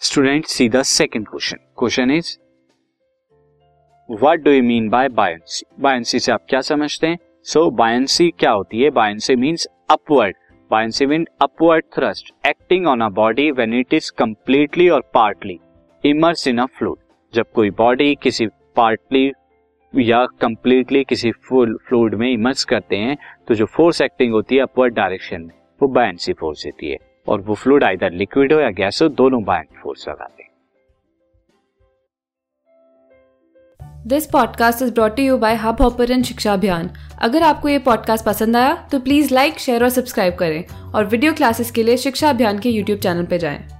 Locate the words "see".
0.44-0.68